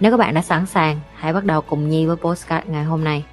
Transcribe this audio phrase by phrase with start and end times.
[0.00, 3.04] Nếu các bạn đã sẵn sàng, hãy bắt đầu cùng Nhi với postcard ngày hôm
[3.04, 3.24] nay.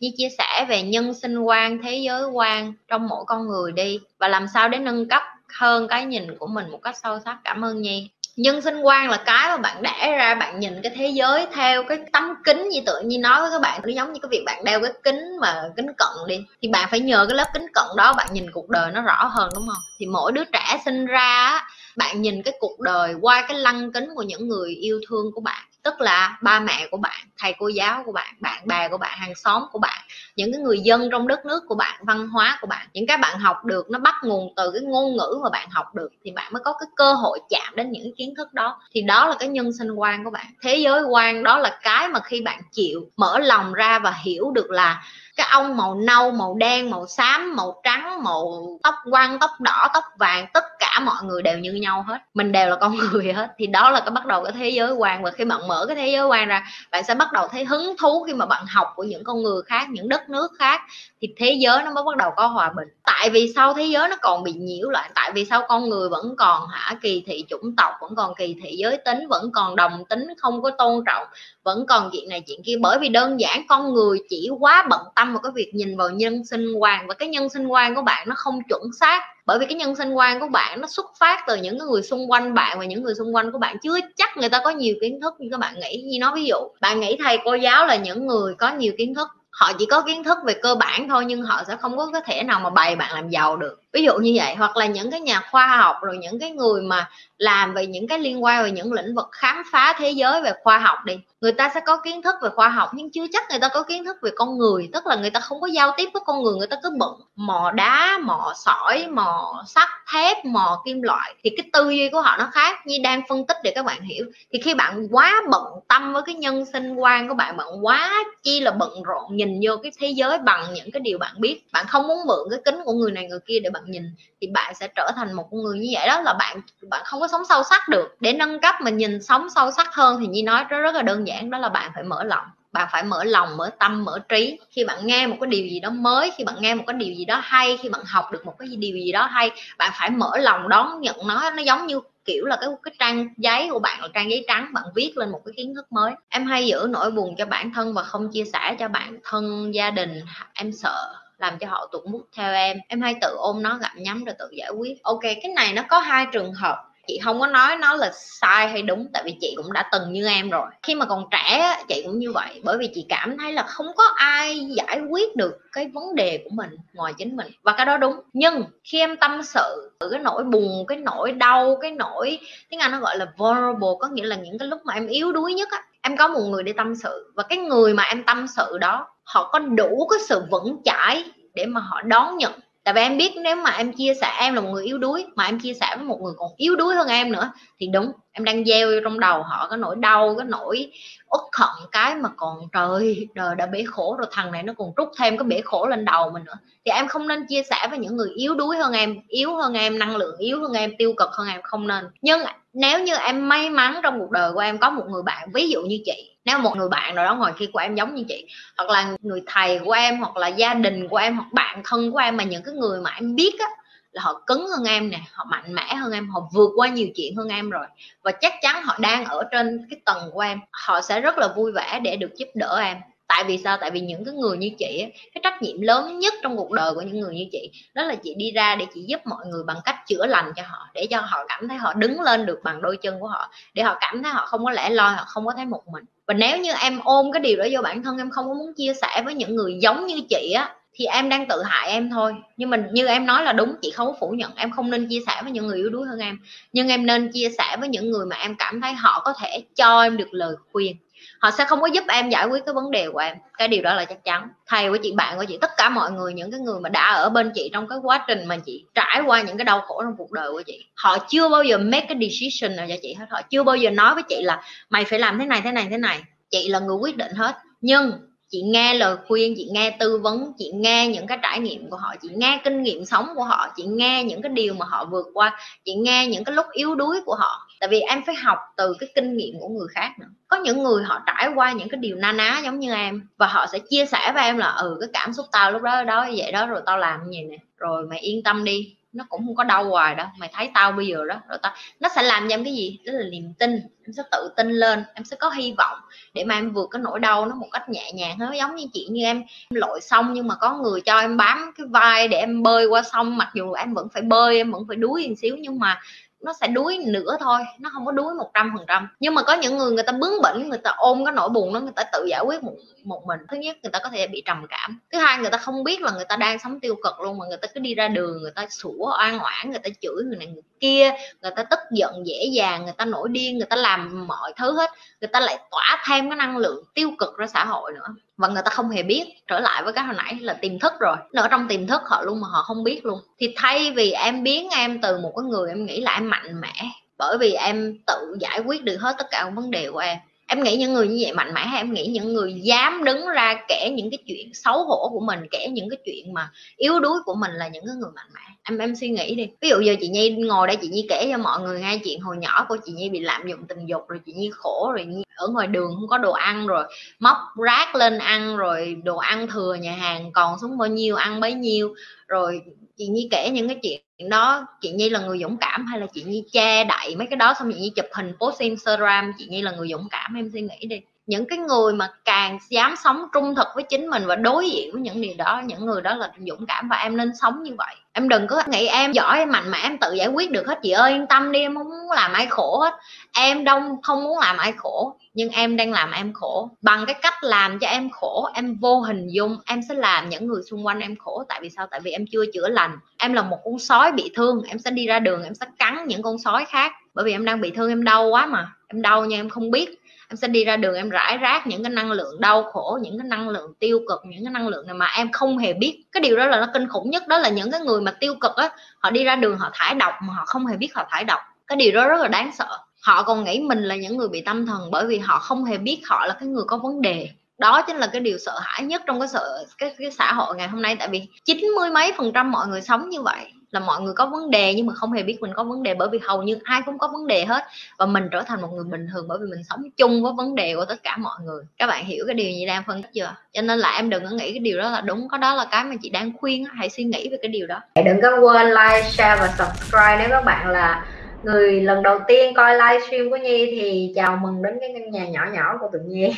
[0.00, 4.00] Nhi chia sẻ về nhân sinh quan, thế giới quan trong mỗi con người đi
[4.18, 5.22] và làm sao để nâng cấp
[5.58, 7.38] hơn cái nhìn của mình một cách sâu sắc.
[7.44, 10.92] Cảm ơn Nhi nhân sinh quan là cái mà bạn đẻ ra, bạn nhìn cái
[10.96, 13.80] thế giới theo cái tấm kính như tự nhiên nói với các bạn.
[13.84, 16.88] Nó giống như cái việc bạn đeo cái kính mà kính cận đi, thì bạn
[16.90, 19.66] phải nhờ cái lớp kính cận đó bạn nhìn cuộc đời nó rõ hơn, đúng
[19.66, 19.82] không?
[19.98, 21.60] Thì mỗi đứa trẻ sinh ra
[21.96, 25.40] bạn nhìn cái cuộc đời qua cái lăng kính của những người yêu thương của
[25.40, 28.98] bạn tức là ba mẹ của bạn, thầy cô giáo của bạn bạn bè của
[28.98, 30.04] bạn, hàng xóm của bạn,
[30.36, 33.16] những cái người dân trong đất nước của bạn, văn hóa của bạn, những cái
[33.16, 36.30] bạn học được, nó bắt nguồn từ cái ngôn ngữ mà bạn học được thì
[36.30, 38.80] bạn mới có cái cơ hội chạm đến những kiến thức đó.
[38.92, 40.46] Thì đó là cái nhân sinh quan của bạn.
[40.62, 44.50] Thế giới quan đó là cái mà khi bạn chịu, mở lòng ra và hiểu
[44.50, 45.02] được là
[45.36, 49.88] cái ông màu nâu, màu đen, màu xám, màu trắng, màu tóc quăn, tóc đỏ,
[49.94, 50.64] tóc vàng, tất
[50.94, 52.18] cả mọi người đều như nhau hết.
[52.34, 53.48] Mình đều là con người hết.
[53.58, 55.96] Thì đó là cái bắt đầu cái thế giới quan và khi bạn mở cái
[55.96, 58.92] thế giới quan ra bạn sẽ bắt đầu thấy hứng thú khi mà bạn học
[58.96, 60.80] của những con người khác những đất nước khác.
[61.20, 62.88] Thì thế giới nó mới bắt đầu có hòa bình.
[63.04, 66.08] Tại vì sao thế giới nó còn bị nhiễu loạn, tại vì sao con người
[66.08, 69.76] vẫn còn hả kỳ thị chủng tộc vẫn còn kỳ thị giới tính vẫn còn
[69.76, 71.26] đồng tính không có tôn trọng
[71.64, 72.74] vẫn còn chuyện này chuyện kia.
[72.80, 76.10] Bởi vì đơn giản con người chỉ quá bận tâm vào cái việc nhìn vào
[76.10, 79.58] nhân sinh quan và cái nhân sinh quan của bạn nó không chuẩn xác bởi
[79.58, 82.54] vì cái nhân sinh quan của bạn nó xuất phát từ những người xung quanh
[82.54, 83.76] bạn và những người xung quanh của bạn.
[83.82, 86.02] Chưa chắc người ta có nhiều kiến thức như các bạn nghĩ.
[86.06, 89.14] Như nói ví dụ, bạn nghĩ thầy, cô giáo là những người có nhiều kiến
[89.14, 89.28] thức.
[89.50, 92.42] Họ chỉ có kiến thức về cơ bản thôi, nhưng họ sẽ không có thể
[92.42, 95.20] nào mà bày bạn làm giàu được ví dụ như vậy, hoặc là những cái
[95.20, 98.70] nhà khoa học, rồi những cái người mà làm về những cái liên quan về
[98.70, 101.96] những lĩnh vực khám phá thế giới về khoa học đi, người ta sẽ có
[101.96, 104.58] kiến thức về khoa học, nhưng chưa chắc người ta có kiến thức về con
[104.58, 106.90] người, tức là người ta không có giao tiếp với con người người ta cứ
[106.98, 112.08] bận mò đá, mò sỏi, mò sắt, thép, mò kim loại, thì cái tư duy
[112.08, 112.86] của họ nó khác.
[112.86, 116.22] Như đang phân tích để các bạn hiểu, thì khi bạn quá bận tâm với
[116.26, 119.92] cái nhân sinh quan của bạn bạn quá chi là bận rộn nhìn vô cái
[120.00, 122.92] thế giới bằng những cái điều bạn biết, bạn không muốn mượn cái kính của
[122.92, 125.78] người này người kia để bạn nhìn thì bạn sẽ trở thành một con người
[125.78, 128.16] như vậy đó, là bạn bạn không có sống sâu sắc được.
[128.20, 131.02] Để nâng cấp mình nhìn sống sâu sắc hơn thì như nói rất rất là
[131.02, 134.18] đơn giản, đó là bạn phải mở lòng, bạn phải mở lòng, mở tâm, mở
[134.28, 134.58] trí.
[134.70, 137.14] Khi bạn nghe một cái điều gì đó mới, khi bạn nghe một cái điều
[137.14, 140.10] gì đó hay, khi bạn học được một cái điều gì đó hay, bạn phải
[140.10, 141.50] mở lòng đón nhận nó.
[141.50, 144.70] Nó giống như kiểu là cái cái trang giấy của bạn là trang giấy trắng,
[144.72, 146.12] bạn viết lên một cái kiến thức mới.
[146.28, 149.74] Em hay giữ nỗi buồn cho bản thân và không chia sẻ cho bạn thân,
[149.74, 150.20] gia đình,
[150.54, 152.78] em sợ làm cho họ tụt mút theo em.
[152.88, 155.02] Em hay tự ôm nó gặm nhắm rồi tự giải quyết.
[155.02, 156.84] Ok, cái này nó có hai trường hợp.
[157.06, 160.12] Chị không có nói nó là sai hay đúng, tại vì chị cũng đã từng
[160.12, 160.66] như em rồi.
[160.82, 163.86] Khi mà còn trẻ chị cũng như vậy, bởi vì chị cảm thấy là không
[163.96, 167.46] có ai giải quyết được cái vấn đề của mình ngoài chính mình.
[167.62, 171.78] Và cái đó đúng, nhưng khi em tâm sự cái nỗi buồn, cái nỗi đau,
[171.80, 172.38] cái nỗi,
[172.68, 175.32] tiếng anh nó gọi là vulnerable, có nghĩa là những cái lúc mà em yếu
[175.32, 177.32] đuối nhất á, em có một người để tâm sự.
[177.34, 181.24] Và cái người mà em tâm sự đó họ có đủ cái sự vững chãi
[181.54, 182.52] để mà họ đón nhận.
[182.84, 185.26] Tại vì em biết nếu mà em chia sẻ, em là một người yếu đuối,
[185.34, 188.12] mà em chia sẻ với một người còn yếu đuối hơn em nữa, thì đúng,
[188.32, 190.90] em đang gieo trong đầu họ cái nỗi đau, cái nỗi
[191.34, 194.92] uất hận cái mà còn trời, đời đã bể khổ rồi, thằng này nó còn
[194.96, 196.58] trút thêm cái bể khổ lên đầu mình nữa.
[196.84, 199.74] Thì em không nên chia sẻ với những người yếu đuối hơn em, yếu hơn
[199.74, 202.04] em, năng lượng yếu hơn em, tiêu cực hơn em, không nên.
[202.22, 202.40] Nhưng
[202.72, 205.68] nếu như em may mắn trong cuộc đời của em có một người bạn, ví
[205.68, 208.24] dụ như chị, nếu một người bạn nào đó ngoài kia của em giống như
[208.28, 208.46] chị,
[208.76, 212.12] hoặc là người thầy của em, hoặc là gia đình của em, hoặc bạn thân
[212.12, 213.66] của em mà những cái người mà em biết á
[214.14, 217.08] là họ cứng hơn em nè, họ mạnh mẽ hơn em, họ vượt qua nhiều
[217.14, 217.86] chuyện hơn em rồi.
[218.22, 221.48] Và chắc chắn họ đang ở trên cái tầng của em, họ sẽ rất là
[221.56, 222.96] vui vẻ để được giúp đỡ em.
[223.26, 223.76] Tại vì sao?
[223.80, 226.94] Tại vì những cái người như chị cái trách nhiệm lớn nhất trong cuộc đời
[226.94, 229.62] của những người như chị, đó là chị đi ra để chị giúp mọi người
[229.66, 232.58] bằng cách chữa lành cho họ, để cho họ cảm thấy họ đứng lên được
[232.64, 235.24] bằng đôi chân của họ, để họ cảm thấy họ không có lẻ loi, họ
[235.26, 236.04] không có thấy một mình.
[236.26, 238.74] Và nếu như em ôm cái điều đó vô bản thân, em không có muốn
[238.76, 242.10] chia sẻ với những người giống như chị á thì em đang tự hại em
[242.10, 242.34] thôi.
[242.56, 244.54] Nhưng mình như em nói là đúng, chị không có phủ nhận.
[244.56, 246.38] Em không nên chia sẻ với những người yếu đuối hơn em.
[246.72, 249.62] Nhưng em nên chia sẻ với những người mà em cảm thấy họ có thể
[249.74, 250.96] cho em được lời khuyên.
[251.40, 253.36] Họ sẽ không có giúp em giải quyết cái vấn đề của em.
[253.58, 254.48] Cái điều đó là chắc chắn.
[254.66, 257.12] Thầy của chị, bạn của chị, tất cả mọi người, những cái người mà đã
[257.12, 260.02] ở bên chị trong cái quá trình mà chị trải qua những cái đau khổ
[260.02, 263.14] trong cuộc đời của chị, họ chưa bao giờ make cái decision nào cho chị
[263.14, 263.26] hết.
[263.30, 265.86] Họ chưa bao giờ nói với chị là mày phải làm thế này thế này
[265.90, 266.22] thế này.
[266.50, 267.56] Chị là người quyết định hết.
[267.80, 268.12] Nhưng
[268.50, 271.96] chị nghe lời khuyên, chị nghe tư vấn, chị nghe những cái trải nghiệm của
[271.96, 275.04] họ, chị nghe kinh nghiệm sống của họ, chị nghe những cái điều mà họ
[275.04, 277.68] vượt qua, chị nghe những cái lúc yếu đuối của họ.
[277.80, 280.26] Tại vì em phải học từ cái kinh nghiệm của người khác nữa.
[280.48, 283.46] Có những người họ trải qua những cái điều na ná giống như em, và
[283.46, 286.28] họ sẽ chia sẻ với em là ừ cái cảm xúc tao lúc đó đó,
[286.36, 289.46] vậy đó, rồi tao làm như vậy nè, rồi mày yên tâm đi nó cũng
[289.46, 292.22] không có đau hoài đâu mày thấy tao bây giờ đó rồi tao nó sẽ
[292.22, 292.98] làm cho em cái gì?
[293.06, 293.70] Đó là niềm tin
[294.06, 295.98] em sẽ tự tin lên em sẽ có hy vọng
[296.34, 298.56] để mà em vượt cái nỗi đau nó một cách nhẹ nhàng hơn.
[298.56, 301.72] Giống như chị như em, em lội sông nhưng mà có người cho em bám
[301.78, 304.84] cái vai để em bơi qua sông mặc dù em vẫn phải bơi em vẫn
[304.88, 306.00] phải đuối một xíu nhưng mà
[306.44, 309.08] nó sẽ đuối nữa thôi, nó không có đuối một trăm phần trăm.
[309.20, 311.74] Nhưng mà có những người người ta bướng bỉnh, người ta ôm cái nỗi buồn
[311.74, 312.72] đó, người ta tự giải quyết một
[313.04, 313.40] một mình.
[313.48, 315.00] Thứ nhất, người ta có thể bị trầm cảm.
[315.12, 317.44] Thứ hai, người ta không biết là người ta đang sống tiêu cực luôn mà
[317.48, 320.36] người ta cứ đi ra đường, người ta sủa, oan oản người ta chửi người
[320.36, 321.10] này, người kia,
[321.42, 324.76] người ta tức giận dễ dàng, người ta nổi điên, người ta làm mọi thứ
[324.76, 324.90] hết,
[325.20, 328.14] người ta lại tỏa thêm cái năng lượng tiêu cực ra xã hội nữa.
[328.36, 330.92] Và người ta không hề biết, trở lại với cái hồi nãy là tiềm thức
[331.00, 331.16] rồi.
[331.32, 333.20] Nó ở trong tiềm thức họ luôn mà họ không biết luôn.
[333.38, 336.60] Thì thay vì em biến em từ một cái người em nghĩ là em mạnh
[336.60, 336.72] mẽ,
[337.18, 340.62] bởi vì em tự giải quyết được hết tất cả vấn đề của em em
[340.62, 343.60] nghĩ những người như vậy mạnh mẽ hay em nghĩ những người dám đứng ra
[343.68, 347.18] kể những cái chuyện xấu hổ của mình, kể những cái chuyện mà yếu đuối
[347.24, 348.40] của mình là những cái người mạnh mẽ?
[348.62, 349.48] Em em suy nghĩ đi.
[349.60, 352.20] Ví dụ giờ chị nhi ngồi đây chị nhi kể cho mọi người nghe chuyện
[352.20, 355.04] hồi nhỏ của chị nhi bị lạm dụng tình dục, rồi chị nhi khổ, rồi
[355.04, 356.84] nhi ở ngoài đường không có đồ ăn, rồi
[357.18, 357.36] móc
[357.66, 361.54] rác lên ăn, rồi đồ ăn thừa nhà hàng còn xuống bao nhiêu, ăn bấy
[361.54, 361.94] nhiêu,
[362.28, 362.60] rồi
[362.96, 366.06] chị nhi kể những cái chuyện đó, chị nhi là người dũng cảm hay là
[366.14, 369.46] chị nhi che đậy mấy cái đó, xong chị nhi chụp hình post instagram, chị
[369.50, 372.94] nhi là người dũng cảm, em suy nghĩ đi những cái người mà càng dám
[373.04, 376.02] sống trung thực với chính mình và đối diện với những điều đó, những người
[376.02, 377.94] đó là dũng cảm và em nên sống như vậy.
[378.12, 380.78] Em đừng có nghĩ em giỏi, em mạnh mẽ, em tự giải quyết được hết.
[380.82, 382.94] Chị ơi, yên tâm đi, em không muốn làm ai khổ hết.
[383.32, 386.70] Em đông, không muốn làm ai khổ, nhưng em đang làm em khổ.
[386.82, 390.46] Bằng cái cách làm cho em khổ, em vô hình dung, em sẽ làm những
[390.46, 391.44] người xung quanh em khổ.
[391.48, 391.86] Tại vì sao?
[391.90, 392.98] Tại vì em chưa chữa lành.
[393.18, 395.98] Em là một con sói bị thương, em sẽ đi ra đường, em sẽ cắn
[396.06, 396.92] những con sói khác.
[397.14, 398.72] Bởi vì em đang bị thương, em đau quá mà.
[398.88, 400.00] Em đau nhưng em không biết
[400.34, 403.18] em sẽ đi ra đường em rải rác những cái năng lượng đau khổ những
[403.18, 406.02] cái năng lượng tiêu cực những cái năng lượng này mà em không hề biết.
[406.12, 408.34] Cái điều đó là nó kinh khủng nhất đó là những cái người mà tiêu
[408.40, 411.06] cực á họ đi ra đường họ thải độc mà họ không hề biết họ
[411.10, 411.40] thải độc.
[411.66, 412.78] Cái điều đó rất là đáng sợ.
[413.02, 415.78] Họ còn nghĩ mình là những người bị tâm thần bởi vì họ không hề
[415.78, 417.28] biết họ là cái người có vấn đề.
[417.58, 420.56] Đó chính là cái điều sợ hãi nhất trong cái sợ cái, cái xã hội
[420.56, 420.96] ngày hôm nay.
[420.96, 424.14] Tại vì chín mươi mấy phần trăm mọi người sống như vậy là mọi người
[424.14, 426.42] có vấn đề nhưng mà không hề biết mình có vấn đề bởi vì hầu
[426.42, 427.64] như ai cũng có vấn đề hết.
[427.98, 430.54] Và mình trở thành một người bình thường bởi vì mình sống chung với vấn
[430.54, 431.62] đề của tất cả mọi người.
[431.78, 433.34] Các bạn hiểu cái điều gì đang phân tích chưa?
[433.52, 435.66] Cho nên là em đừng có nghĩ cái điều đó là đúng, có đó là
[435.70, 437.80] cái mà chị đang khuyên hãy suy nghĩ về cái điều đó.
[437.94, 441.06] Dạ, đừng có quên like, share và subscribe nếu các bạn là
[441.42, 445.26] người lần đầu tiên coi livestream của Nhi thì chào mừng đến cái căn nhà
[445.28, 446.34] nhỏ nhỏ của tụi Nhi.